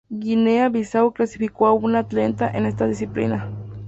Guinea-Bisáu 0.11 1.11
clasificó 1.13 1.67
a 1.67 1.73
una 1.73 1.99
atleta 1.99 2.49
en 2.49 2.65
esta 2.65 2.87
disciplina. 2.87 3.51